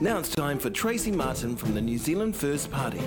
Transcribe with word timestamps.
Now 0.00 0.20
it's 0.20 0.32
time 0.32 0.60
for 0.60 0.70
Tracey 0.70 1.10
Martin 1.10 1.56
from 1.56 1.74
the 1.74 1.80
New 1.80 1.98
Zealand 1.98 2.36
First 2.36 2.70
Party. 2.70 3.02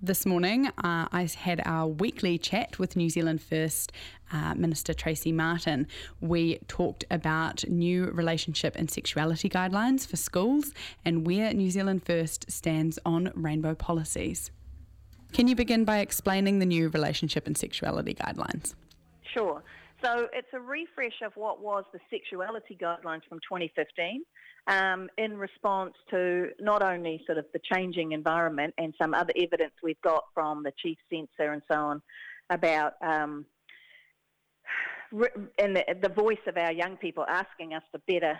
This 0.00 0.24
morning, 0.24 0.66
uh, 0.66 1.08
I 1.10 1.28
had 1.36 1.60
our 1.64 1.88
weekly 1.88 2.38
chat 2.38 2.78
with 2.78 2.94
New 2.94 3.10
Zealand 3.10 3.42
First 3.42 3.90
uh, 4.30 4.54
Minister 4.54 4.94
Tracey 4.94 5.32
Martin. 5.32 5.88
We 6.20 6.60
talked 6.68 7.04
about 7.10 7.68
new 7.68 8.04
relationship 8.12 8.76
and 8.76 8.88
sexuality 8.88 9.48
guidelines 9.48 10.06
for 10.06 10.14
schools 10.14 10.72
and 11.04 11.26
where 11.26 11.52
New 11.52 11.72
Zealand 11.72 12.04
First 12.04 12.48
stands 12.48 12.96
on 13.04 13.32
rainbow 13.34 13.74
policies. 13.74 14.52
Can 15.32 15.48
you 15.48 15.56
begin 15.56 15.84
by 15.84 15.98
explaining 15.98 16.60
the 16.60 16.66
new 16.66 16.90
relationship 16.90 17.48
and 17.48 17.58
sexuality 17.58 18.14
guidelines? 18.14 18.76
Sure. 19.34 19.64
So 20.02 20.28
it's 20.32 20.48
a 20.52 20.60
refresh 20.60 21.22
of 21.24 21.32
what 21.36 21.60
was 21.60 21.84
the 21.92 22.00
sexuality 22.10 22.76
guidelines 22.80 23.22
from 23.28 23.38
2015 23.38 24.22
um, 24.66 25.08
in 25.16 25.36
response 25.36 25.94
to 26.10 26.48
not 26.60 26.82
only 26.82 27.22
sort 27.26 27.38
of 27.38 27.46
the 27.52 27.60
changing 27.72 28.12
environment 28.12 28.74
and 28.78 28.94
some 29.00 29.14
other 29.14 29.32
evidence 29.36 29.72
we've 29.82 30.00
got 30.02 30.24
from 30.34 30.62
the 30.62 30.72
chief 30.82 30.98
censor 31.10 31.52
and 31.52 31.62
so 31.70 31.78
on 31.78 32.02
about 32.50 32.94
um, 33.02 33.46
and 35.58 35.76
the, 35.76 35.84
the 36.02 36.08
voice 36.08 36.38
of 36.46 36.56
our 36.56 36.72
young 36.72 36.96
people 36.96 37.24
asking 37.28 37.74
us 37.74 37.82
for 37.90 37.98
better 38.06 38.38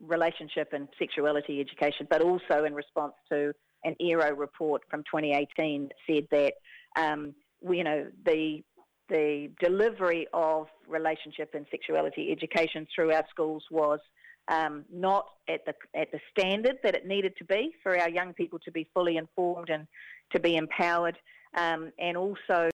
relationship 0.00 0.72
and 0.72 0.88
sexuality 0.98 1.60
education, 1.60 2.06
but 2.10 2.20
also 2.20 2.64
in 2.64 2.74
response 2.74 3.14
to 3.30 3.52
an 3.84 3.94
ERO 4.00 4.34
report 4.34 4.82
from 4.90 5.00
2018 5.04 5.88
that 5.88 5.94
said 6.06 6.26
that 6.30 6.54
um, 7.00 7.34
you 7.70 7.84
know 7.84 8.06
the 8.24 8.62
the 9.08 9.50
delivery 9.60 10.26
of 10.32 10.66
relationship 10.88 11.50
and 11.54 11.66
sexuality 11.70 12.32
education 12.32 12.86
through 12.94 13.12
our 13.12 13.24
schools 13.30 13.64
was 13.70 14.00
um, 14.48 14.84
not 14.92 15.26
at 15.48 15.64
the 15.66 15.74
at 15.98 16.10
the 16.12 16.20
standard 16.30 16.76
that 16.82 16.94
it 16.94 17.06
needed 17.06 17.34
to 17.38 17.44
be 17.44 17.72
for 17.82 17.98
our 17.98 18.08
young 18.08 18.32
people 18.32 18.58
to 18.60 18.70
be 18.70 18.88
fully 18.94 19.16
informed 19.16 19.70
and 19.70 19.86
to 20.32 20.40
be 20.40 20.56
empowered, 20.56 21.18
um, 21.54 21.92
and 21.98 22.16
also 22.16 22.68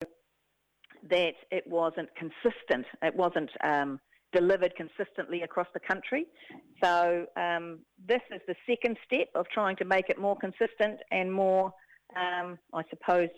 that 1.11 1.35
it 1.51 1.67
wasn't 1.67 2.09
consistent. 2.15 2.87
It 3.03 3.15
wasn't 3.15 3.51
um, 3.65 4.01
delivered 4.33 4.75
consistently 4.77 5.43
across 5.43 5.67
the 5.75 5.81
country. 5.81 6.27
So 6.83 7.27
um, 7.37 7.81
this 8.07 8.23
is 8.35 8.41
the 8.47 8.55
second 8.69 8.97
step 9.05 9.29
of 9.35 9.47
trying 9.49 9.77
to 9.77 9.85
make 9.85 10.09
it 10.09 10.19
more 10.19 10.37
consistent 10.37 11.01
and 11.11 11.33
more, 11.33 11.73
um, 12.17 12.59
I 12.73 12.83
suppose, 12.91 13.29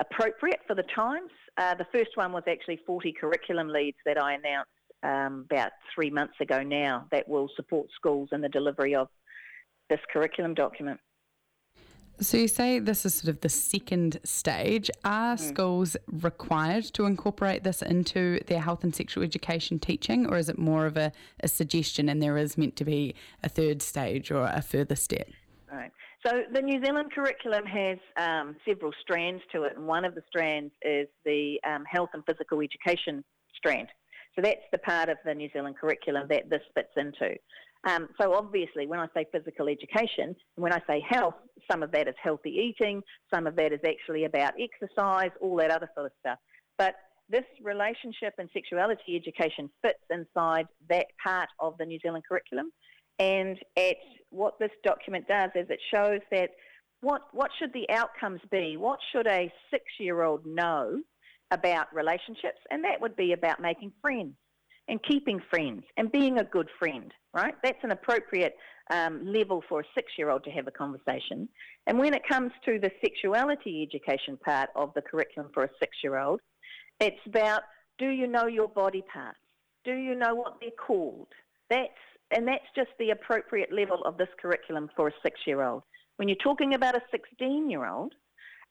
appropriate 0.00 0.60
for 0.66 0.74
the 0.74 0.84
times. 0.94 1.30
Uh, 1.56 1.74
the 1.74 1.86
first 1.92 2.10
one 2.16 2.32
was 2.32 2.44
actually 2.48 2.80
40 2.86 3.14
curriculum 3.20 3.68
leads 3.68 3.96
that 4.04 4.20
I 4.20 4.34
announced 4.34 4.70
um, 5.02 5.46
about 5.50 5.72
three 5.94 6.10
months 6.10 6.34
ago 6.40 6.62
now 6.62 7.06
that 7.10 7.28
will 7.28 7.48
support 7.56 7.88
schools 7.94 8.28
in 8.32 8.40
the 8.40 8.48
delivery 8.48 8.94
of 8.94 9.08
this 9.90 10.00
curriculum 10.12 10.54
document. 10.54 11.00
So 12.20 12.36
you 12.36 12.48
say 12.48 12.80
this 12.80 13.06
is 13.06 13.14
sort 13.14 13.28
of 13.28 13.42
the 13.42 13.48
second 13.48 14.18
stage. 14.24 14.90
Are 15.04 15.36
mm. 15.36 15.40
schools 15.40 15.96
required 16.10 16.84
to 16.94 17.06
incorporate 17.06 17.62
this 17.62 17.80
into 17.80 18.40
their 18.48 18.60
health 18.60 18.82
and 18.82 18.94
sexual 18.94 19.22
education 19.22 19.78
teaching, 19.78 20.26
or 20.26 20.36
is 20.36 20.48
it 20.48 20.58
more 20.58 20.86
of 20.86 20.96
a, 20.96 21.12
a 21.40 21.48
suggestion 21.48 22.08
and 22.08 22.20
there 22.20 22.36
is 22.36 22.58
meant 22.58 22.74
to 22.76 22.84
be 22.84 23.14
a 23.44 23.48
third 23.48 23.82
stage 23.82 24.32
or 24.32 24.50
a 24.52 24.62
further 24.62 24.96
step? 24.96 25.28
Right. 25.70 25.92
So 26.26 26.42
the 26.52 26.60
New 26.60 26.84
Zealand 26.84 27.12
curriculum 27.12 27.64
has 27.64 27.98
um, 28.16 28.56
several 28.66 28.92
strands 29.00 29.42
to 29.52 29.62
it, 29.64 29.76
and 29.76 29.86
one 29.86 30.04
of 30.04 30.14
the 30.14 30.22
strands 30.28 30.72
is 30.82 31.06
the 31.24 31.60
um, 31.64 31.84
health 31.84 32.10
and 32.12 32.24
physical 32.26 32.60
education 32.60 33.24
strand. 33.56 33.88
So 34.34 34.42
that's 34.42 34.66
the 34.72 34.78
part 34.78 35.08
of 35.08 35.18
the 35.24 35.34
New 35.34 35.48
Zealand 35.52 35.76
curriculum 35.80 36.26
that 36.28 36.50
this 36.50 36.62
fits 36.74 36.92
into. 36.96 37.36
Um, 37.86 38.08
so 38.20 38.34
obviously, 38.34 38.86
when 38.86 38.98
I 38.98 39.06
say 39.14 39.26
physical 39.30 39.68
education, 39.68 40.34
when 40.56 40.72
I 40.72 40.80
say 40.88 41.04
health, 41.08 41.34
some 41.70 41.82
of 41.82 41.92
that 41.92 42.08
is 42.08 42.14
healthy 42.20 42.50
eating, 42.50 43.02
some 43.32 43.46
of 43.46 43.54
that 43.56 43.72
is 43.72 43.80
actually 43.86 44.24
about 44.24 44.54
exercise, 44.58 45.30
all 45.40 45.56
that 45.56 45.70
other 45.70 45.88
sort 45.94 46.06
of 46.06 46.12
stuff. 46.18 46.38
But 46.76 46.96
this 47.28 47.44
relationship 47.62 48.34
and 48.38 48.48
sexuality 48.52 49.14
education 49.14 49.70
fits 49.82 49.98
inside 50.10 50.66
that 50.88 51.06
part 51.22 51.48
of 51.60 51.76
the 51.78 51.84
New 51.84 51.98
Zealand 52.00 52.24
curriculum. 52.28 52.72
And 53.18 53.58
at 53.76 53.96
what 54.30 54.58
this 54.58 54.70
document 54.84 55.26
does 55.26 55.50
is 55.54 55.66
it 55.70 55.80
shows 55.92 56.20
that 56.30 56.50
what, 57.00 57.22
what 57.32 57.50
should 57.58 57.72
the 57.72 57.88
outcomes 57.90 58.40
be? 58.50 58.76
What 58.76 58.98
should 59.12 59.26
a 59.26 59.52
six-year-old 59.70 60.44
know 60.44 61.00
about 61.50 61.94
relationships? 61.94 62.58
And 62.70 62.84
that 62.84 63.00
would 63.00 63.16
be 63.16 63.32
about 63.32 63.60
making 63.60 63.92
friends 64.00 64.34
and 64.88 65.00
keeping 65.02 65.40
friends 65.50 65.82
and 65.96 66.10
being 66.10 66.38
a 66.38 66.44
good 66.44 66.68
friend, 66.78 67.12
right? 67.34 67.54
That's 67.62 67.82
an 67.82 67.92
appropriate 67.92 68.56
um, 68.90 69.24
level 69.24 69.62
for 69.68 69.80
a 69.80 69.84
six-year-old 69.94 70.44
to 70.44 70.50
have 70.50 70.66
a 70.66 70.72
conversation. 70.72 71.48
And 71.86 71.98
when 71.98 72.14
it 72.14 72.22
comes 72.28 72.52
to 72.64 72.78
the 72.78 72.90
sexuality 73.02 73.86
education 73.88 74.38
part 74.44 74.70
of 74.74 74.92
the 74.94 75.02
curriculum 75.02 75.50
for 75.52 75.64
a 75.64 75.70
six-year-old, 75.78 76.40
it's 77.00 77.20
about 77.26 77.62
do 77.98 78.08
you 78.08 78.26
know 78.26 78.46
your 78.46 78.68
body 78.68 79.04
parts? 79.12 79.38
Do 79.84 79.94
you 79.94 80.14
know 80.14 80.34
what 80.34 80.56
they're 80.60 80.70
called? 80.70 81.28
That's 81.70 81.88
and 82.30 82.46
that's 82.46 82.64
just 82.76 82.90
the 82.98 83.10
appropriate 83.10 83.72
level 83.72 84.02
of 84.04 84.16
this 84.18 84.28
curriculum 84.40 84.90
for 84.96 85.08
a 85.08 85.12
six-year-old. 85.22 85.82
When 86.16 86.28
you're 86.28 86.36
talking 86.42 86.74
about 86.74 86.96
a 86.96 87.02
16-year-old, 87.14 88.12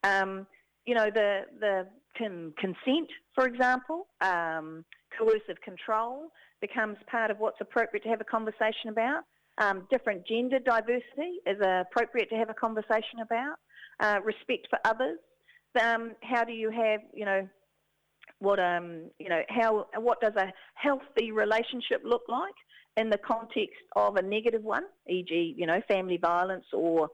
um, 0.04 0.46
you 0.86 0.94
know 0.94 1.10
the 1.12 1.42
the 1.60 1.86
consent, 2.16 3.08
for 3.34 3.46
example, 3.46 4.06
um, 4.20 4.84
coercive 5.16 5.60
control 5.62 6.30
becomes 6.60 6.96
part 7.10 7.30
of 7.30 7.38
what's 7.38 7.60
appropriate 7.60 8.02
to 8.02 8.08
have 8.08 8.20
a 8.20 8.24
conversation 8.24 8.90
about. 8.90 9.22
Um, 9.58 9.86
different 9.90 10.26
gender 10.26 10.58
diversity 10.60 11.40
is 11.46 11.58
appropriate 11.60 12.30
to 12.30 12.36
have 12.36 12.50
a 12.50 12.54
conversation 12.54 13.20
about. 13.22 13.56
Uh, 14.00 14.20
respect 14.24 14.68
for 14.70 14.78
others. 14.84 15.18
Um, 15.80 16.12
how 16.22 16.44
do 16.44 16.52
you 16.52 16.70
have, 16.70 17.00
you 17.12 17.24
know, 17.24 17.48
what 18.38 18.60
um, 18.60 19.10
you 19.18 19.28
know, 19.28 19.42
how 19.48 19.86
what 19.96 20.20
does 20.20 20.34
a 20.36 20.52
healthy 20.74 21.32
relationship 21.32 22.02
look 22.04 22.22
like 22.28 22.54
in 22.98 23.10
the 23.10 23.18
context 23.18 23.78
of 23.94 24.16
a 24.16 24.22
negative 24.22 24.62
one, 24.62 24.84
e.g., 25.08 25.54
you 25.56 25.66
know, 25.66 25.80
family 25.88 26.18
violence 26.20 26.64
or 26.72 27.08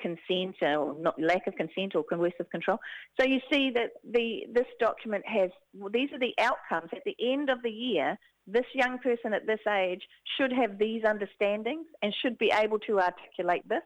consent 0.00 0.56
or 0.62 0.96
not, 0.98 1.14
lack 1.20 1.46
of 1.46 1.54
consent 1.54 1.94
or 1.94 2.02
coercive 2.02 2.50
control. 2.50 2.78
So 3.20 3.26
you 3.26 3.38
see 3.52 3.70
that 3.74 3.90
the 4.10 4.46
this 4.52 4.66
document 4.80 5.24
has 5.26 5.50
well, 5.74 5.90
these 5.92 6.10
are 6.12 6.18
the 6.18 6.34
outcomes 6.40 6.90
at 6.92 7.04
the 7.04 7.14
end 7.20 7.50
of 7.50 7.62
the 7.62 7.70
year. 7.70 8.18
This 8.46 8.64
young 8.74 8.98
person 8.98 9.32
at 9.32 9.46
this 9.46 9.60
age 9.68 10.02
should 10.36 10.52
have 10.52 10.78
these 10.78 11.02
understandings 11.04 11.86
and 12.02 12.12
should 12.20 12.36
be 12.38 12.50
able 12.52 12.78
to 12.80 12.98
articulate 12.98 13.68
this, 13.68 13.82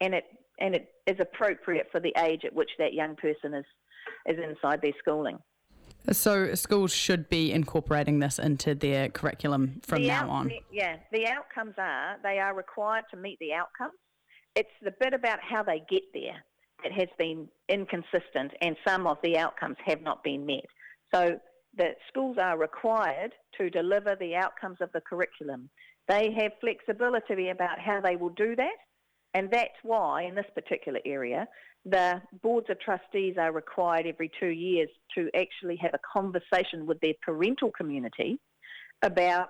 and 0.00 0.14
it 0.14 0.24
and 0.58 0.74
it 0.74 0.88
is 1.06 1.16
appropriate 1.20 1.86
for 1.92 2.00
the 2.00 2.12
age 2.18 2.40
at 2.44 2.54
which 2.54 2.70
that 2.78 2.92
young 2.92 3.14
person 3.14 3.54
is 3.54 3.66
is 4.26 4.36
inside 4.42 4.80
their 4.82 4.94
schooling. 4.98 5.38
So 6.12 6.54
schools 6.54 6.92
should 6.92 7.28
be 7.28 7.52
incorporating 7.52 8.18
this 8.18 8.38
into 8.38 8.74
their 8.74 9.08
curriculum 9.08 9.80
from 9.84 10.02
the 10.02 10.08
now 10.08 10.24
out, 10.24 10.28
on. 10.28 10.48
The, 10.48 10.60
yeah, 10.72 10.96
the 11.12 11.26
outcomes 11.26 11.74
are 11.78 12.16
they 12.22 12.38
are 12.38 12.54
required 12.54 13.04
to 13.12 13.16
meet 13.16 13.38
the 13.38 13.52
outcomes. 13.52 13.98
It's 14.56 14.70
the 14.82 14.92
bit 14.98 15.14
about 15.14 15.38
how 15.40 15.62
they 15.62 15.82
get 15.90 16.02
there 16.12 16.42
that 16.82 16.92
has 16.92 17.08
been 17.18 17.48
inconsistent, 17.68 18.52
and 18.60 18.76
some 18.86 19.06
of 19.06 19.18
the 19.22 19.38
outcomes 19.38 19.76
have 19.84 20.02
not 20.02 20.24
been 20.24 20.46
met. 20.46 20.64
So 21.14 21.38
the 21.76 21.90
schools 22.08 22.36
are 22.40 22.58
required 22.58 23.32
to 23.58 23.70
deliver 23.70 24.16
the 24.18 24.34
outcomes 24.34 24.78
of 24.80 24.90
the 24.92 25.00
curriculum. 25.02 25.68
They 26.08 26.32
have 26.38 26.52
flexibility 26.60 27.50
about 27.50 27.78
how 27.78 28.00
they 28.00 28.16
will 28.16 28.30
do 28.30 28.56
that, 28.56 28.76
and 29.34 29.50
that's 29.50 29.78
why 29.82 30.22
in 30.22 30.34
this 30.34 30.46
particular 30.54 31.00
area 31.04 31.46
the 31.84 32.20
boards 32.42 32.66
of 32.68 32.78
trustees 32.80 33.36
are 33.38 33.52
required 33.52 34.06
every 34.06 34.30
two 34.38 34.48
years 34.48 34.88
to 35.14 35.30
actually 35.34 35.76
have 35.76 35.92
a 35.94 36.00
conversation 36.12 36.86
with 36.86 37.00
their 37.00 37.14
parental 37.22 37.70
community 37.70 38.38
about 39.02 39.48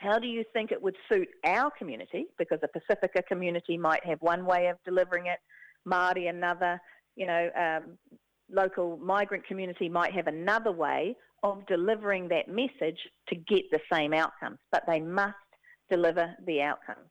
how 0.00 0.18
do 0.18 0.26
you 0.26 0.44
think 0.52 0.72
it 0.72 0.82
would 0.82 0.96
suit 1.10 1.28
our 1.44 1.70
community? 1.70 2.26
Because 2.38 2.58
a 2.62 2.68
Pacifica 2.68 3.22
community 3.22 3.76
might 3.76 4.04
have 4.04 4.20
one 4.20 4.46
way 4.46 4.66
of 4.68 4.76
delivering 4.84 5.26
it, 5.26 5.38
Māori 5.86 6.28
another, 6.28 6.80
you 7.16 7.26
know, 7.26 7.50
um, 7.58 7.98
local 8.50 8.96
migrant 8.98 9.46
community 9.46 9.88
might 9.88 10.12
have 10.12 10.26
another 10.26 10.72
way 10.72 11.14
of 11.42 11.66
delivering 11.66 12.28
that 12.28 12.48
message 12.48 12.98
to 13.28 13.34
get 13.34 13.62
the 13.70 13.80
same 13.92 14.12
outcomes, 14.12 14.58
but 14.72 14.82
they 14.86 15.00
must 15.00 15.34
deliver 15.90 16.34
the 16.46 16.60
outcomes. 16.62 17.08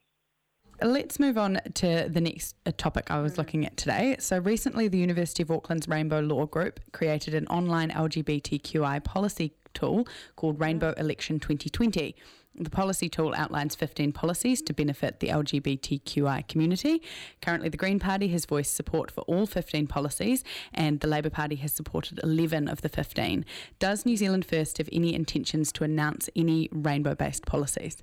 Let's 0.82 1.20
move 1.20 1.38
on 1.38 1.60
to 1.74 2.08
the 2.10 2.22
next 2.22 2.56
uh, 2.66 2.72
topic 2.78 3.12
I 3.12 3.20
was 3.20 3.38
looking 3.38 3.66
at 3.66 3.76
today. 3.76 4.16
So, 4.20 4.38
recently, 4.38 4.88
the 4.88 4.98
University 4.98 5.44
of 5.44 5.52
Auckland's 5.52 5.90
Rainbow 5.90 6.22
Law 6.22 6.46
Group 6.46 6.80
created 6.94 7.34
an 7.34 7.48
online 7.48 7.90
LGBTQI 7.90 9.04
policy 9.04 9.54
tool 9.74 10.08
called. 10.38 10.60
Rainbow 10.60 10.94
Election 10.96 11.40
2020. 11.40 12.16
The 12.56 12.70
policy 12.70 13.10
tool 13.10 13.34
outlines 13.36 13.76
15 13.76 14.14
policies 14.14 14.62
to 14.64 14.74
benefit 14.74 15.20
the 15.20 15.28
LGBTQI 15.28 16.48
community. 16.48 17.02
Currently, 17.42 17.70
the 17.70 17.78
Green 17.78 18.00
Party 18.00 18.30
has 18.30 18.46
voiced 18.46 18.74
support 18.74 19.12
for 19.12 19.22
all 19.22 19.46
15 19.46 19.86
policies, 19.88 20.46
and 20.74 21.02
the 21.02 21.08
Labour 21.08 21.30
Party 21.30 21.56
has 21.58 21.74
supported 21.74 22.22
11 22.24 22.70
of 22.70 22.82
the 22.82 22.90
15. 22.90 23.44
Does 23.80 24.06
New 24.06 24.16
Zealand 24.16 24.46
First 24.46 24.78
have 24.78 24.90
any 24.94 25.14
intentions 25.14 25.74
to 25.74 25.84
announce 25.84 26.30
any 26.38 26.70
rainbow 26.72 27.16
based 27.16 27.46
policies? 27.46 28.02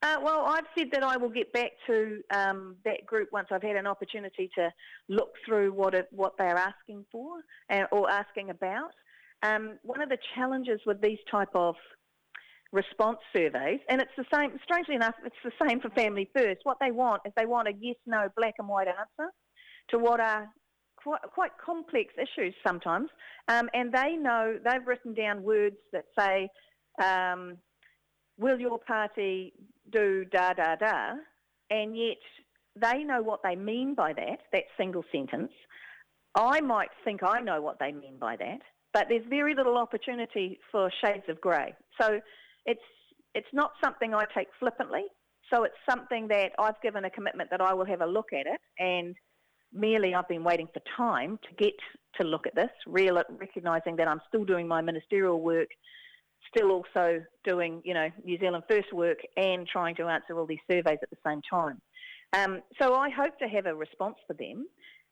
Uh, 0.00 0.16
well, 0.22 0.44
I've 0.46 0.66
said 0.76 0.88
that 0.92 1.02
I 1.02 1.16
will 1.16 1.28
get 1.28 1.52
back 1.52 1.72
to 1.88 2.20
um, 2.32 2.76
that 2.84 3.04
group 3.04 3.30
once 3.32 3.48
I've 3.50 3.62
had 3.62 3.74
an 3.74 3.86
opportunity 3.86 4.48
to 4.56 4.72
look 5.08 5.32
through 5.44 5.72
what 5.72 5.92
it, 5.94 6.06
what 6.12 6.34
they're 6.38 6.56
asking 6.56 7.04
for 7.10 7.38
uh, 7.70 7.84
or 7.90 8.08
asking 8.08 8.50
about. 8.50 8.90
Um, 9.42 9.78
one 9.82 10.00
of 10.00 10.08
the 10.08 10.18
challenges 10.36 10.80
with 10.86 11.00
these 11.00 11.18
type 11.28 11.48
of 11.54 11.74
response 12.70 13.18
surveys, 13.34 13.80
and 13.88 14.00
it's 14.00 14.12
the 14.16 14.24
same. 14.32 14.58
Strangely 14.62 14.94
enough, 14.94 15.14
it's 15.24 15.34
the 15.44 15.66
same 15.66 15.80
for 15.80 15.90
Family 15.90 16.30
First. 16.36 16.60
What 16.62 16.76
they 16.80 16.92
want 16.92 17.22
is 17.26 17.32
they 17.36 17.46
want 17.46 17.66
a 17.66 17.72
yes/no, 17.72 18.28
black 18.36 18.54
and 18.58 18.68
white 18.68 18.88
answer 18.88 19.32
to 19.90 19.98
what 19.98 20.20
are 20.20 20.48
quite, 20.96 21.22
quite 21.22 21.52
complex 21.64 22.14
issues 22.16 22.54
sometimes, 22.64 23.08
um, 23.48 23.68
and 23.74 23.92
they 23.92 24.16
know 24.16 24.58
they've 24.64 24.86
written 24.86 25.12
down 25.12 25.42
words 25.42 25.76
that 25.92 26.04
say. 26.16 26.48
Um, 27.02 27.58
will 28.38 28.58
your 28.58 28.78
party 28.78 29.52
do 29.90 30.24
da 30.24 30.52
da 30.52 30.76
da? 30.76 31.14
And 31.70 31.96
yet 31.96 32.16
they 32.76 33.04
know 33.04 33.22
what 33.22 33.40
they 33.42 33.56
mean 33.56 33.94
by 33.94 34.12
that, 34.12 34.38
that 34.52 34.64
single 34.76 35.04
sentence. 35.12 35.52
I 36.34 36.60
might 36.60 36.90
think 37.04 37.22
I 37.22 37.40
know 37.40 37.60
what 37.60 37.78
they 37.80 37.92
mean 37.92 38.18
by 38.20 38.36
that, 38.36 38.60
but 38.92 39.06
there's 39.08 39.24
very 39.28 39.54
little 39.54 39.76
opportunity 39.76 40.58
for 40.70 40.90
shades 41.02 41.24
of 41.28 41.40
grey. 41.40 41.74
So 42.00 42.20
it's 42.66 42.80
it's 43.34 43.48
not 43.52 43.72
something 43.82 44.14
I 44.14 44.24
take 44.34 44.48
flippantly. 44.58 45.04
So 45.52 45.64
it's 45.64 45.74
something 45.88 46.28
that 46.28 46.52
I've 46.58 46.80
given 46.82 47.04
a 47.04 47.10
commitment 47.10 47.50
that 47.50 47.60
I 47.60 47.72
will 47.74 47.86
have 47.86 48.02
a 48.02 48.06
look 48.06 48.32
at 48.32 48.46
it, 48.46 48.60
and 48.78 49.16
merely 49.72 50.14
I've 50.14 50.28
been 50.28 50.44
waiting 50.44 50.68
for 50.72 50.80
time 50.96 51.38
to 51.48 51.64
get 51.64 51.74
to 52.20 52.26
look 52.26 52.46
at 52.46 52.54
this, 52.54 52.70
real, 52.86 53.22
recognising 53.30 53.96
that 53.96 54.08
I'm 54.08 54.20
still 54.28 54.44
doing 54.44 54.68
my 54.68 54.80
ministerial 54.82 55.40
work 55.40 55.68
still 56.54 56.70
also 56.70 57.22
doing, 57.44 57.82
you 57.84 57.94
know, 57.94 58.08
New 58.24 58.38
Zealand 58.38 58.64
First 58.68 58.92
work 58.92 59.18
and 59.36 59.66
trying 59.66 59.94
to 59.96 60.04
answer 60.04 60.38
all 60.38 60.46
these 60.46 60.58
surveys 60.70 60.98
at 61.02 61.10
the 61.10 61.16
same 61.26 61.40
time. 61.48 61.80
Um, 62.32 62.62
so 62.80 62.94
I 62.94 63.10
hope 63.10 63.38
to 63.38 63.48
have 63.48 63.66
a 63.66 63.74
response 63.74 64.16
for 64.26 64.34
them, 64.34 64.66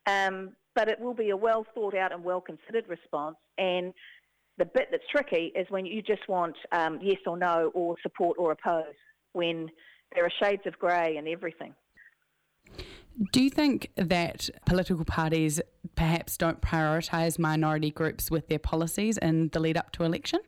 um, 0.06 0.50
but 0.74 0.88
it 0.88 1.00
will 1.00 1.14
be 1.14 1.30
a 1.30 1.36
well 1.36 1.66
thought 1.74 1.96
out 1.96 2.12
and 2.12 2.22
well 2.22 2.40
considered 2.40 2.88
response. 2.88 3.36
And 3.58 3.94
the 4.58 4.66
bit 4.66 4.88
that's 4.90 5.04
tricky 5.10 5.52
is 5.54 5.66
when 5.70 5.86
you 5.86 6.02
just 6.02 6.28
want 6.28 6.56
um, 6.72 6.98
yes 7.02 7.18
or 7.26 7.36
no 7.36 7.70
or 7.74 7.96
support 8.02 8.36
or 8.38 8.52
oppose, 8.52 8.94
when 9.32 9.68
there 10.14 10.24
are 10.24 10.32
shades 10.42 10.62
of 10.66 10.78
grey 10.78 11.16
and 11.16 11.28
everything. 11.28 11.74
Do 13.32 13.42
you 13.42 13.50
think 13.50 13.90
that 13.96 14.50
political 14.66 15.04
parties 15.04 15.60
perhaps 15.94 16.36
don't 16.36 16.60
prioritise 16.60 17.38
minority 17.38 17.90
groups 17.90 18.30
with 18.30 18.48
their 18.48 18.58
policies 18.58 19.16
in 19.18 19.48
the 19.48 19.60
lead 19.60 19.78
up 19.78 19.90
to 19.92 20.04
election? 20.04 20.40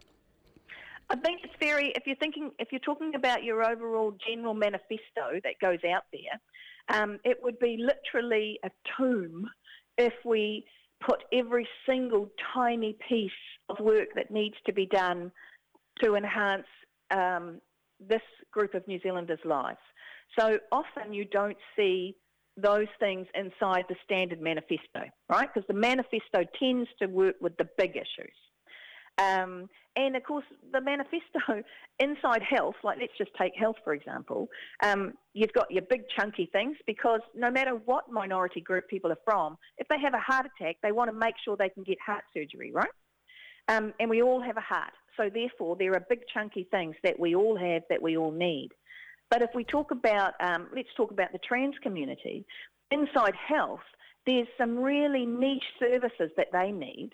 I 1.11 1.17
think 1.17 1.41
it's 1.43 1.55
very, 1.59 1.93
if 1.97 2.03
you're 2.07 2.17
thinking, 2.17 2.51
if 2.59 2.69
you're 2.71 2.81
talking 2.81 3.15
about 3.15 3.43
your 3.43 3.65
overall 3.65 4.15
general 4.29 4.55
manifesto 4.55 5.41
that 5.43 5.55
goes 5.61 5.79
out 5.91 6.03
there, 6.13 7.01
um, 7.01 7.19
it 7.25 7.39
would 7.43 7.59
be 7.59 7.79
literally 7.79 8.59
a 8.65 8.71
tomb 8.99 9.47
if 9.97 10.13
we 10.25 10.65
put 11.07 11.25
every 11.33 11.67
single 11.87 12.29
tiny 12.55 12.97
piece 13.09 13.31
of 13.69 13.79
work 13.81 14.09
that 14.17 14.31
needs 14.31 14.57
to 14.67 14.73
be 14.73 14.87
done 14.87 15.31
to 16.03 16.15
enhance 16.15 16.67
um, 17.11 17.61
this 18.01 18.23
group 18.53 18.75
of 18.75 18.87
New 18.87 19.01
Zealanders' 19.01 19.39
lives. 19.45 19.79
So 20.39 20.59
often 20.73 21.13
you 21.13 21.25
don't 21.25 21.57
see 21.77 22.17
those 22.57 22.89
things 22.99 23.27
inside 23.35 23.85
the 23.89 23.97
standard 24.05 24.41
manifesto, 24.41 25.09
right? 25.29 25.49
Because 25.53 25.67
the 25.69 25.75
manifesto 25.75 26.45
tends 26.59 26.89
to 27.01 27.07
work 27.07 27.37
with 27.41 27.57
the 27.57 27.69
big 27.79 27.93
issues. 27.97 28.35
Um, 29.19 29.69
and 29.97 30.15
of 30.15 30.23
course, 30.23 30.45
the 30.73 30.81
manifesto 30.81 31.65
inside 31.99 32.43
health, 32.43 32.77
like 32.85 32.99
let's 33.01 33.17
just 33.19 33.31
take 33.37 33.53
health 33.57 33.77
for 33.83 33.93
example, 33.93 34.49
um, 34.83 35.15
you've 35.35 35.53
got 35.53 35.71
your 35.71 35.83
big 35.83 36.03
chunky 36.17 36.49
things 36.53 36.77
because 36.87 37.21
no 37.35 37.51
matter 37.51 37.73
what 37.73 38.11
minority 38.11 38.61
group 38.61 38.89
people 38.89 39.11
are 39.11 39.19
from, 39.25 39.59
if 39.77 39.89
they 39.89 39.99
have 40.01 40.15
a 40.15 40.19
heart 40.19 40.47
attack, 40.47 40.77
they 40.83 40.93
want 40.93 41.11
to 41.11 41.17
make 41.17 41.35
sure 41.45 41.57
they 41.57 41.69
can 41.69 41.83
get 41.83 41.99
heart 42.05 42.23
surgery, 42.33 42.71
right? 42.73 42.91
Um, 43.69 43.93
and 44.01 44.09
we 44.09 44.23
all 44.23 44.41
have 44.41 44.57
a 44.57 44.63
heart. 44.63 44.93
So 45.17 45.29
therefore, 45.33 45.77
there 45.77 45.93
are 45.95 46.07
big 46.09 46.21
chunky 46.33 46.69
things 46.71 46.95
that 47.03 47.19
we 47.19 47.35
all 47.35 47.57
have 47.59 47.83
that 47.91 48.01
we 48.01 48.17
all 48.17 48.31
need. 48.31 48.71
But 49.31 49.43
if 49.43 49.51
we 49.55 49.65
talk 49.65 49.91
about, 49.91 50.35
um, 50.41 50.69
let's 50.75 50.89
talk 50.97 51.11
about 51.11 51.33
the 51.33 51.39
trans 51.39 51.75
community, 51.83 52.47
inside 52.91 53.35
health, 53.35 53.81
there's 54.27 54.47
some 54.57 54.79
really 54.79 55.27
niche 55.27 55.65
services 55.79 56.31
that 56.37 56.49
they 56.53 56.71
need. 56.71 57.11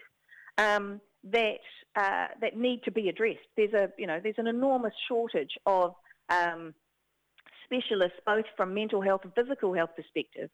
Um, 0.59 1.01
that 1.33 1.59
uh, 1.97 2.27
that 2.41 2.57
need 2.57 2.83
to 2.85 2.91
be 2.91 3.09
addressed. 3.09 3.47
There's 3.57 3.73
a 3.73 3.89
you 3.99 4.07
know 4.07 4.21
there's 4.23 4.39
an 4.39 4.47
enormous 4.47 4.95
shortage 5.09 5.53
of 5.67 5.95
um, 6.29 6.75
specialists, 7.65 8.19
both 8.27 8.45
from 8.57 8.75
mental 8.75 9.01
health 9.01 9.23
and 9.25 9.33
physical 9.35 9.75
health 9.75 9.91
perspective, 9.97 10.51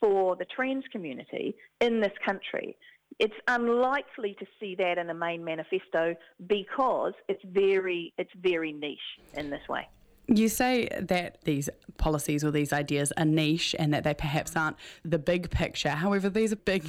for 0.00 0.36
the 0.36 0.44
trans 0.44 0.84
community 0.92 1.54
in 1.80 2.00
this 2.00 2.12
country. 2.24 2.76
It's 3.18 3.34
unlikely 3.48 4.36
to 4.38 4.46
see 4.58 4.74
that 4.76 4.96
in 4.98 5.06
the 5.06 5.14
main 5.14 5.44
manifesto 5.44 6.14
because 6.46 7.12
it's 7.28 7.42
very 7.44 8.12
it's 8.18 8.30
very 8.40 8.72
niche 8.72 8.98
in 9.34 9.50
this 9.50 9.62
way. 9.68 9.88
You 10.26 10.48
say 10.48 10.88
that 11.00 11.42
these 11.42 11.68
policies 11.98 12.44
or 12.44 12.52
these 12.52 12.72
ideas 12.72 13.12
are 13.16 13.24
niche 13.24 13.74
and 13.78 13.92
that 13.92 14.04
they 14.04 14.14
perhaps 14.14 14.54
aren't 14.54 14.76
the 15.04 15.18
big 15.18 15.50
picture. 15.50 15.90
However, 15.90 16.30
these 16.30 16.52
are 16.52 16.56
big 16.56 16.84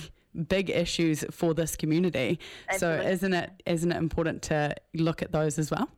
big 0.47 0.69
issues 0.69 1.23
for 1.31 1.53
this 1.53 1.75
community. 1.75 2.39
Absolutely. 2.69 3.05
So 3.05 3.11
isn't 3.11 3.33
it 3.33 3.63
isn't 3.65 3.91
it 3.91 3.97
important 3.97 4.41
to 4.43 4.75
look 4.93 5.21
at 5.21 5.31
those 5.31 5.59
as 5.59 5.71
well? 5.71 5.89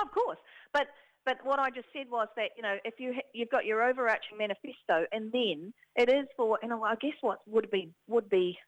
Of 0.00 0.10
course, 0.12 0.38
but 0.72 0.86
but 1.24 1.38
what 1.44 1.58
I 1.58 1.70
just 1.70 1.88
said 1.92 2.06
was 2.10 2.28
that 2.36 2.50
you 2.56 2.62
know 2.62 2.76
if 2.84 2.94
you 2.98 3.14
you've 3.32 3.50
got 3.50 3.64
your 3.64 3.82
overarching 3.82 4.38
manifesto, 4.38 5.06
and 5.12 5.30
then 5.32 5.72
it 5.96 6.08
is 6.08 6.26
for 6.36 6.58
you 6.62 6.68
know 6.68 6.82
I 6.84 6.94
guess 6.96 7.14
what 7.20 7.40
would 7.46 7.70
be 7.70 7.92
would 8.08 8.28
be 8.30 8.58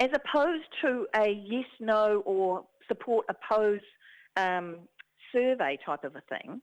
as 0.00 0.10
opposed 0.12 0.64
to 0.82 1.06
a 1.14 1.28
yes 1.28 1.66
no 1.80 2.22
or 2.26 2.64
support 2.88 3.26
oppose 3.28 3.80
um, 4.36 4.76
survey 5.32 5.78
type 5.84 6.04
of 6.04 6.14
a 6.16 6.22
thing. 6.28 6.60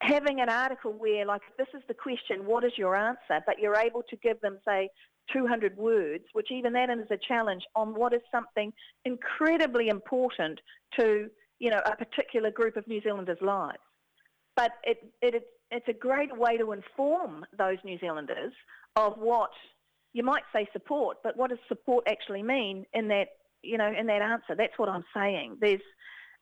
Having 0.00 0.40
an 0.40 0.48
article 0.48 0.92
where, 0.92 1.24
like, 1.24 1.42
this 1.56 1.68
is 1.74 1.82
the 1.88 1.94
question, 1.94 2.44
what 2.44 2.64
is 2.64 2.72
your 2.76 2.96
answer? 2.96 3.42
But 3.46 3.58
you're 3.58 3.76
able 3.76 4.02
to 4.10 4.16
give 4.16 4.40
them, 4.40 4.58
say, 4.66 4.90
200 5.32 5.76
words, 5.76 6.24
which 6.32 6.50
even 6.50 6.72
that 6.74 6.90
is 6.90 7.10
a 7.10 7.18
challenge 7.28 7.62
on 7.74 7.94
what 7.94 8.12
is 8.12 8.20
something 8.30 8.72
incredibly 9.04 9.88
important 9.88 10.60
to, 10.98 11.28
you 11.58 11.70
know, 11.70 11.80
a 11.86 11.96
particular 11.96 12.50
group 12.50 12.76
of 12.76 12.86
New 12.86 13.00
Zealanders' 13.02 13.38
lives. 13.40 13.78
But 14.56 14.72
it, 14.84 14.98
it, 15.20 15.44
it's 15.70 15.88
a 15.88 15.92
great 15.92 16.36
way 16.36 16.56
to 16.56 16.72
inform 16.72 17.44
those 17.56 17.78
New 17.84 17.98
Zealanders 17.98 18.52
of 18.96 19.14
what 19.18 19.50
you 20.12 20.22
might 20.22 20.44
say 20.52 20.68
support, 20.72 21.18
but 21.24 21.36
what 21.36 21.50
does 21.50 21.58
support 21.68 22.04
actually 22.08 22.42
mean 22.42 22.86
in 22.94 23.08
that, 23.08 23.28
you 23.62 23.76
know, 23.76 23.92
in 23.92 24.06
that 24.06 24.22
answer? 24.22 24.54
That's 24.56 24.78
what 24.78 24.88
I'm 24.88 25.04
saying. 25.14 25.56
There's, 25.60 25.80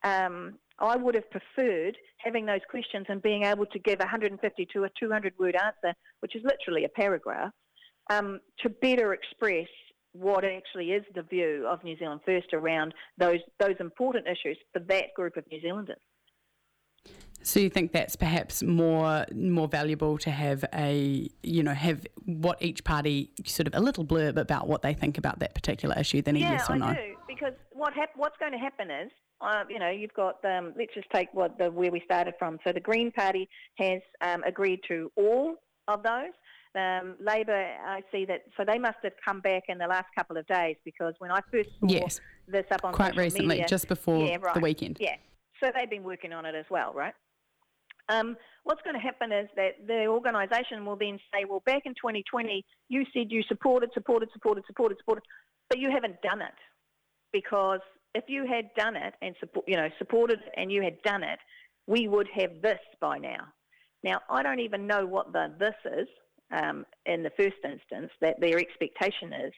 um, 0.05 0.59
I 0.79 0.97
would 0.97 1.15
have 1.15 1.31
preferred 1.31 1.97
having 2.19 2.45
those 2.45 2.61
questions 2.69 3.07
and 3.09 3.23
being 3.23 3.45
able 3.45 3.65
to 3.67 3.79
give 3.79 4.01
a 4.01 4.05
150 4.05 4.69
to 4.75 4.85
a 4.85 4.91
200 5.01 5.33
word 5.39 5.57
answer, 5.57 5.97
which 6.21 6.37
is 6.37 6.43
literally 6.45 6.85
a 6.85 6.89
paragraph, 6.91 7.53
um, 8.11 8.41
to 8.61 8.69
better 8.69 9.13
express 9.13 9.69
what 10.13 10.45
actually 10.45 10.93
is 10.93 11.05
the 11.15 11.23
view 11.23 11.67
of 11.69 11.83
New 11.85 11.97
Zealand 11.99 12.21
First 12.25 12.53
around 12.53 12.95
those 13.19 13.41
those 13.59 13.77
important 13.81 14.27
issues 14.27 14.59
for 14.73 14.81
that 14.81 15.15
group 15.17 15.37
of 15.37 15.45
New 15.51 15.61
Zealanders. 15.61 16.01
So 17.45 17.59
you 17.59 17.71
think 17.71 17.93
that's 17.93 18.15
perhaps 18.15 18.63
more 18.63 19.27
more 19.35 19.69
valuable 19.69 20.19
to 20.19 20.31
have 20.31 20.65
a 20.75 21.29
you 21.43 21.63
know 21.63 21.75
have 21.75 22.07
what 22.25 22.63
each 22.63 22.85
party 22.85 23.33
sort 23.45 23.67
of 23.67 23.75
a 23.75 23.81
little 23.81 24.05
blurb 24.05 24.37
about 24.37 24.69
what 24.69 24.83
they 24.83 24.95
think 24.95 25.19
about 25.19 25.41
that 25.41 25.55
particular 25.55 25.99
issue 25.99 26.23
than 26.23 26.37
a 26.37 26.39
yeah, 26.39 26.53
yes 26.53 26.71
or 26.71 26.75
I 26.75 26.79
no? 26.79 26.87
Yeah, 26.87 26.93
I 26.93 26.95
do 26.95 27.15
because 27.27 27.55
what 27.73 27.95
hap- 27.95 28.17
what's 28.17 28.37
going 28.39 28.53
to 28.53 28.59
happen 28.59 28.91
is 28.91 29.11
uh, 29.41 29.65
you 29.69 29.79
know 29.79 29.91
you've 29.91 30.15
got 30.15 30.45
um, 30.45 30.73
let's 30.79 30.95
just 30.95 31.09
take 31.13 31.29
what 31.33 31.59
the 31.59 31.71
where 31.71 31.91
we 31.91 32.01
started 32.05 32.35
from. 32.39 32.59
So 32.65 32.73
the 32.73 32.81
Green 32.81 33.11
Party 33.11 33.49
has 33.79 34.01
um, 34.21 34.43
agreed 34.45 34.81
to 34.89 35.11
all 35.17 35.57
of 35.89 36.03
those. 36.03 36.33
Um, 36.75 37.17
Labour, 37.21 37.67
I 37.87 38.03
see 38.11 38.25
that, 38.25 38.45
so 38.57 38.65
they 38.65 38.79
must 38.79 38.97
have 39.03 39.13
come 39.23 39.41
back 39.41 39.65
in 39.69 39.77
the 39.77 39.87
last 39.87 40.07
couple 40.17 40.39
of 40.39 40.47
days 40.47 40.77
because 40.85 41.15
when 41.19 41.31
I 41.31 41.41
first 41.51 41.69
saw 41.81 41.87
yes. 41.87 42.21
this 42.49 42.65
up 42.71 42.83
on 42.85 42.95
quite 42.95 43.15
recently, 43.15 43.49
media, 43.49 43.69
just 43.69 43.89
before 43.89 44.27
yeah, 44.27 44.39
right. 44.41 44.55
the 44.55 44.61
weekend. 44.61 44.97
Yeah, 44.99 45.17
so 45.63 45.71
they've 45.77 45.91
been 45.91 46.03
working 46.03 46.33
on 46.33 46.47
it 46.47 46.55
as 46.55 46.65
well, 46.71 46.95
right? 46.95 47.13
Um, 48.09 48.37
what's 48.65 48.81
going 48.83 48.95
to 48.95 49.01
happen 49.01 49.33
is 49.33 49.49
that 49.57 49.87
the 49.87 50.07
organisation 50.07 50.85
will 50.87 50.97
then 50.97 51.19
say, 51.33 51.45
well, 51.49 51.63
back 51.67 51.83
in 51.85 51.93
2020, 51.93 52.65
you 52.89 53.05
said 53.13 53.27
you 53.31 53.43
supported, 53.49 53.91
supported, 53.93 54.31
supported, 54.33 54.65
supported, 54.67 54.97
supported, 54.99 55.25
but 55.69 55.79
you 55.79 55.91
haven't 55.91 56.21
done 56.23 56.41
it 56.41 56.55
because 57.33 57.81
if 58.15 58.25
you 58.29 58.47
had 58.47 58.71
done 58.77 58.97
it 58.97 59.15
and 59.23 59.35
support, 59.41 59.67
you 59.69 59.77
know, 59.77 59.89
supported 59.99 60.39
and 60.57 60.73
you 60.73 60.83
had 60.83 61.01
done 61.03 61.23
it, 61.23 61.39
we 61.87 62.09
would 62.09 62.29
have 62.35 62.51
this 62.63 62.79
by 63.01 63.19
now. 63.19 63.45
Now, 64.05 64.21
I 64.31 64.43
don't 64.43 64.61
even 64.61 64.87
know 64.87 65.07
what 65.07 65.33
the 65.33 65.55
this 65.59 65.75
is 65.85 66.09
um, 66.53 66.85
in 67.07 67.23
the 67.23 67.31
first 67.31 67.57
instance 67.65 68.11
that 68.21 68.41
their 68.41 68.59
expectation 68.59 69.33
is. 69.33 69.53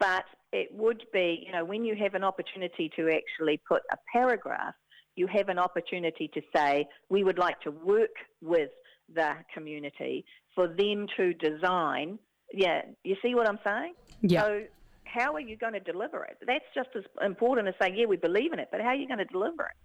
But 0.00 0.24
it 0.52 0.68
would 0.72 1.04
be, 1.12 1.44
you 1.46 1.52
know, 1.52 1.64
when 1.64 1.84
you 1.84 1.94
have 1.96 2.14
an 2.14 2.24
opportunity 2.24 2.90
to 2.96 3.10
actually 3.10 3.60
put 3.68 3.82
a 3.92 3.96
paragraph, 4.12 4.74
you 5.14 5.26
have 5.28 5.48
an 5.48 5.58
opportunity 5.58 6.28
to 6.34 6.40
say, 6.54 6.86
we 7.08 7.22
would 7.22 7.38
like 7.38 7.60
to 7.60 7.70
work 7.70 8.16
with 8.40 8.70
the 9.14 9.32
community 9.54 10.24
for 10.54 10.68
them 10.68 11.06
to 11.16 11.34
design. 11.34 12.18
Yeah, 12.52 12.82
you 13.04 13.16
see 13.22 13.34
what 13.34 13.48
I'm 13.48 13.58
saying? 13.64 13.94
Yeah. 14.22 14.42
So 14.42 14.62
how 15.04 15.34
are 15.34 15.40
you 15.40 15.56
going 15.56 15.74
to 15.74 15.80
deliver 15.80 16.24
it? 16.24 16.38
That's 16.46 16.64
just 16.74 16.88
as 16.96 17.04
important 17.24 17.68
as 17.68 17.74
saying, 17.80 17.96
yeah, 17.96 18.06
we 18.06 18.16
believe 18.16 18.52
in 18.52 18.58
it, 18.58 18.68
but 18.72 18.80
how 18.80 18.88
are 18.88 18.94
you 18.94 19.06
going 19.06 19.18
to 19.18 19.24
deliver 19.26 19.64
it? 19.64 19.76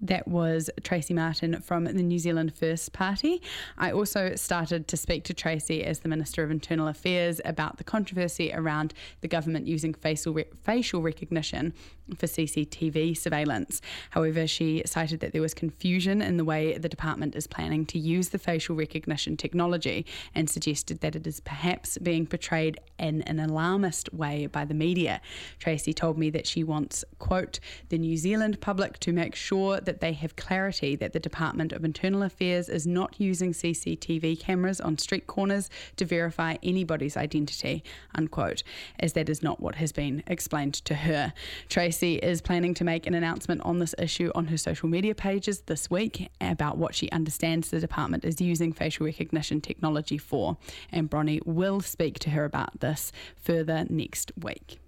That 0.00 0.28
was 0.28 0.68
Tracey 0.82 1.14
Martin 1.14 1.60
from 1.60 1.84
the 1.84 1.92
New 1.94 2.18
Zealand 2.18 2.54
First 2.54 2.92
Party. 2.92 3.40
I 3.78 3.92
also 3.92 4.34
started 4.34 4.88
to 4.88 4.96
speak 4.96 5.24
to 5.24 5.34
Tracey 5.34 5.84
as 5.84 6.00
the 6.00 6.08
Minister 6.08 6.42
of 6.42 6.50
Internal 6.50 6.88
Affairs 6.88 7.40
about 7.44 7.78
the 7.78 7.84
controversy 7.84 8.52
around 8.52 8.92
the 9.20 9.28
government 9.28 9.66
using 9.66 9.94
facial, 9.94 10.36
facial 10.62 11.00
recognition 11.00 11.72
for 12.16 12.26
CCTV 12.26 13.16
surveillance. 13.16 13.80
However, 14.10 14.46
she 14.46 14.82
cited 14.84 15.20
that 15.20 15.32
there 15.32 15.40
was 15.40 15.54
confusion 15.54 16.20
in 16.20 16.36
the 16.36 16.44
way 16.44 16.76
the 16.76 16.88
department 16.88 17.34
is 17.34 17.46
planning 17.46 17.86
to 17.86 17.98
use 17.98 18.28
the 18.28 18.38
facial 18.38 18.76
recognition 18.76 19.36
technology 19.36 20.04
and 20.34 20.50
suggested 20.50 21.00
that 21.00 21.16
it 21.16 21.26
is 21.26 21.40
perhaps 21.40 21.96
being 21.98 22.26
portrayed 22.26 22.78
in 22.98 23.22
an 23.22 23.40
alarmist 23.40 24.12
way 24.12 24.46
by 24.46 24.64
the 24.64 24.74
media. 24.74 25.20
Tracey 25.58 25.94
told 25.94 26.18
me 26.18 26.28
that 26.30 26.46
she 26.46 26.62
wants, 26.62 27.04
quote, 27.18 27.58
the 27.88 27.96
New 27.96 28.16
Zealand 28.18 28.60
public 28.60 28.98
to 28.98 29.12
make 29.12 29.34
sure 29.34 29.80
that 29.84 30.00
they 30.00 30.12
have 30.12 30.36
clarity 30.36 30.96
that 30.96 31.12
the 31.12 31.20
Department 31.20 31.72
of 31.72 31.84
Internal 31.84 32.22
Affairs 32.22 32.68
is 32.68 32.86
not 32.86 33.14
using 33.18 33.52
CCTV 33.52 34.40
cameras 34.40 34.80
on 34.80 34.98
street 34.98 35.26
corners 35.26 35.70
to 35.96 36.04
verify 36.04 36.56
anybody's 36.62 37.16
identity, 37.16 37.84
unquote, 38.14 38.62
as 38.98 39.12
that 39.12 39.28
is 39.28 39.42
not 39.42 39.60
what 39.60 39.76
has 39.76 39.92
been 39.92 40.22
explained 40.26 40.74
to 40.74 40.94
her. 40.94 41.32
Tracey 41.68 42.16
is 42.16 42.40
planning 42.40 42.74
to 42.74 42.84
make 42.84 43.06
an 43.06 43.14
announcement 43.14 43.60
on 43.62 43.78
this 43.78 43.94
issue 43.98 44.30
on 44.34 44.46
her 44.46 44.56
social 44.56 44.88
media 44.88 45.14
pages 45.14 45.60
this 45.62 45.90
week 45.90 46.28
about 46.40 46.76
what 46.78 46.94
she 46.94 47.10
understands 47.10 47.70
the 47.70 47.80
department 47.80 48.24
is 48.24 48.40
using 48.40 48.72
facial 48.72 49.06
recognition 49.06 49.60
technology 49.60 50.18
for, 50.18 50.56
and 50.90 51.10
Bronnie 51.10 51.40
will 51.44 51.80
speak 51.80 52.18
to 52.20 52.30
her 52.30 52.44
about 52.44 52.80
this 52.80 53.12
further 53.36 53.84
next 53.88 54.32
week. 54.40 54.78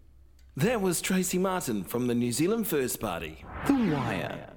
That 0.57 0.81
was 0.81 1.03
Tracey 1.03 1.37
Martin 1.37 1.85
from 1.85 2.07
the 2.07 2.15
New 2.15 2.33
Zealand 2.33 2.67
First 2.67 2.99
Party. 2.99 3.45
The 3.67 3.75
Wire. 3.75 4.56